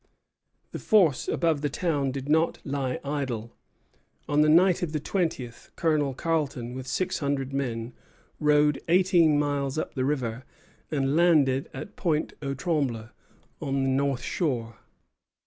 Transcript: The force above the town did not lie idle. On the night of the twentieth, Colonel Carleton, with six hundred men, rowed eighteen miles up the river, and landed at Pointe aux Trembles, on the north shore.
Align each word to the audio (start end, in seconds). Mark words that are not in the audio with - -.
The 0.71 0.79
force 0.79 1.27
above 1.27 1.61
the 1.61 1.69
town 1.69 2.09
did 2.09 2.27
not 2.27 2.57
lie 2.65 2.99
idle. 3.03 3.55
On 4.27 4.41
the 4.41 4.49
night 4.49 4.81
of 4.81 4.93
the 4.93 4.99
twentieth, 4.99 5.69
Colonel 5.75 6.15
Carleton, 6.15 6.73
with 6.73 6.87
six 6.87 7.19
hundred 7.19 7.53
men, 7.53 7.93
rowed 8.39 8.81
eighteen 8.87 9.37
miles 9.37 9.77
up 9.77 9.93
the 9.93 10.03
river, 10.03 10.43
and 10.89 11.15
landed 11.15 11.69
at 11.71 11.97
Pointe 11.97 12.33
aux 12.41 12.55
Trembles, 12.55 13.09
on 13.61 13.83
the 13.83 13.89
north 13.89 14.23
shore. 14.23 14.79